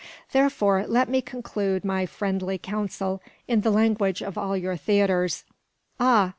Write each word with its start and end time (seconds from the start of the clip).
Therefore, 0.31 0.87
let 0.87 1.09
me 1.09 1.21
conclude 1.21 1.85
my 1.85 2.07
friendly 2.07 2.57
counsel 2.57 3.21
in 3.47 3.61
the 3.61 3.69
language 3.69 4.23
of 4.23 4.35
all 4.35 4.57
your 4.57 4.75
theatres 4.75 5.43
ah! 5.99 6.29